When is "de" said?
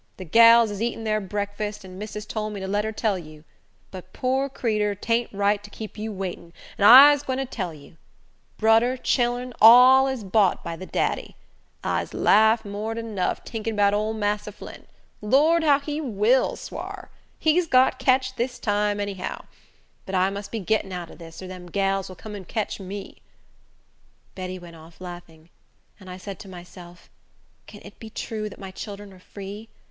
0.17-0.23, 10.75-10.87